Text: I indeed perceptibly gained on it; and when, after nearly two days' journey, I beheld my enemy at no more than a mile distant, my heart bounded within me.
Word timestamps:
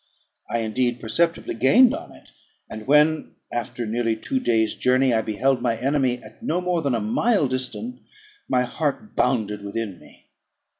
I 0.49 0.61
indeed 0.61 0.99
perceptibly 0.99 1.53
gained 1.53 1.93
on 1.93 2.11
it; 2.11 2.31
and 2.67 2.87
when, 2.87 3.35
after 3.51 3.85
nearly 3.85 4.15
two 4.15 4.39
days' 4.39 4.73
journey, 4.73 5.13
I 5.13 5.21
beheld 5.21 5.61
my 5.61 5.77
enemy 5.77 6.17
at 6.23 6.41
no 6.41 6.59
more 6.59 6.81
than 6.81 6.95
a 6.95 6.99
mile 6.99 7.47
distant, 7.47 8.01
my 8.49 8.63
heart 8.63 9.15
bounded 9.15 9.63
within 9.63 9.99
me. 9.99 10.25